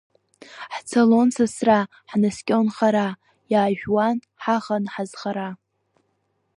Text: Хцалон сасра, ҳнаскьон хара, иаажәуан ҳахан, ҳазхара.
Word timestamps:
Хцалон 0.75 1.29
сасра, 1.35 1.79
ҳнаскьон 2.09 2.67
хара, 2.75 3.07
иаажәуан 3.51 4.17
ҳахан, 4.43 4.83
ҳазхара. 4.93 5.49